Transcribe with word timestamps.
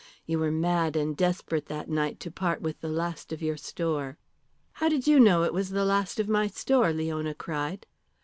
You 0.25 0.39
were 0.39 0.49
mad 0.49 0.95
and 0.95 1.15
desperate 1.15 1.67
that 1.67 1.87
night 1.87 2.19
to 2.21 2.31
part 2.31 2.59
with 2.59 2.81
the 2.81 2.89
last 2.89 3.31
of 3.31 3.43
your 3.43 3.55
store." 3.55 4.17
"How 4.81 4.89
did 4.89 5.05
you 5.05 5.19
know 5.19 5.43
it 5.43 5.53
was 5.53 5.69
the 5.69 5.85
last 5.85 6.19
of 6.19 6.27
my 6.27 6.47
store?" 6.47 6.91
Leona 6.91 7.35
cried. 7.35 7.85